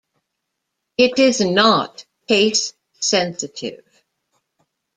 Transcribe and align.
It 0.97 1.19
is 1.19 1.41
not 1.41 2.05
case-sensitive. 2.27 3.85